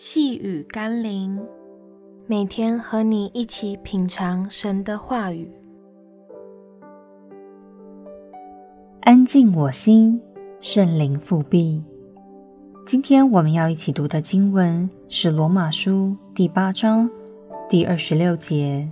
[0.00, 1.44] 细雨甘霖，
[2.28, 5.50] 每天和你一起品尝神的话语，
[9.00, 10.22] 安静我心，
[10.60, 11.82] 圣灵复辟。
[12.86, 17.10] 今天我们要一起读的经文是《罗马书》第八章
[17.68, 18.88] 第二十六节。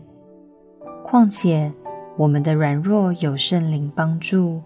[1.04, 1.72] 况且
[2.16, 4.60] 我们的软弱有圣灵帮助，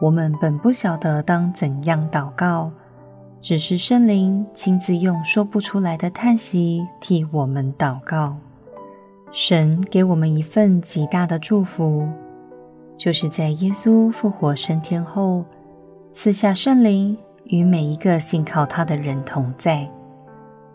[0.00, 2.72] 我们本不晓得当怎样祷告。
[3.42, 8.36] 只是圣灵亲自用说不出来的叹息替我们祷告。
[9.32, 12.06] 神给我们一份极大的祝福，
[12.98, 15.44] 就是在耶稣复活升天后，
[16.12, 19.88] 赐下圣灵与每一个信靠他的人同在，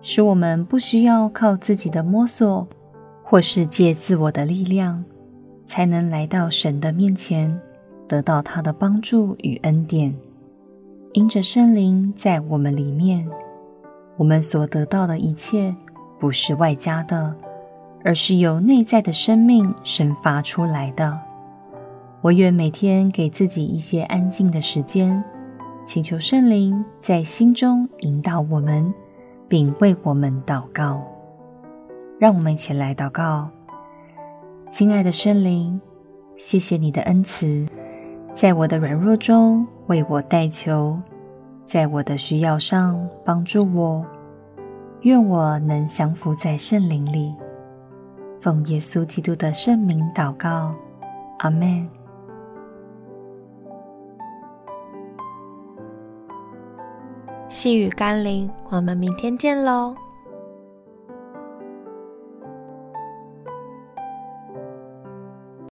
[0.02, 2.68] 使我们不需要靠自己的摸索，
[3.24, 5.04] 或是借自我的力量，
[5.66, 7.60] 才能来到神的面前，
[8.08, 10.16] 得到他的帮助与恩典。
[11.16, 13.26] 因着圣灵在我们里面，
[14.18, 15.74] 我们所得到的一切
[16.20, 17.34] 不是外加的，
[18.04, 21.18] 而是由内在的生命生发出来的。
[22.20, 25.24] 我愿每天给自己一些安静的时间，
[25.86, 28.94] 请求圣灵在心中引导我们，
[29.48, 31.02] 并为我们祷告。
[32.20, 33.50] 让我们一起来祷告：
[34.70, 35.80] 亲爱的圣灵，
[36.36, 37.66] 谢谢你的恩慈。
[38.34, 40.98] 在我的软弱中为我代求，
[41.64, 44.06] 在我的需要上帮助我，
[45.02, 47.36] 愿我能降服在圣灵里。
[48.40, 50.74] 奉耶稣基督的圣名祷告，
[51.40, 51.88] 阿们。
[57.48, 59.96] 细雨甘霖，我们明天见喽。